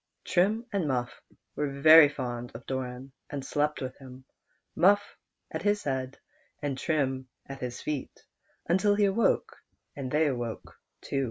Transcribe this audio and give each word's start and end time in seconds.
Trim 0.23 0.65
and 0.73 0.87
Muff 0.87 1.21
were 1.55 1.79
very 1.79 2.09
fond 2.09 2.53
of 2.55 2.65
Doran, 2.65 3.11
and 3.29 3.45
slept 3.45 3.81
with 3.83 3.95
him, 3.99 4.25
Muff 4.75 5.15
at 5.51 5.61
his 5.61 5.83
head, 5.83 6.17
and 6.59 6.75
Trim 6.75 7.29
at 7.45 7.59
his 7.59 7.83
feet, 7.83 8.23
until 8.65 8.95
he 8.95 9.05
awoke, 9.05 9.57
and 9.95 10.09
then 10.09 10.23
they 10.25 10.31
woke 10.31 10.75
too. 11.01 11.19